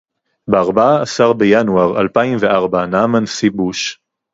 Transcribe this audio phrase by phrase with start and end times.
[0.47, 4.01] בארבעה עשר בינואר אלפיים וארבע נאם הנשיא בוש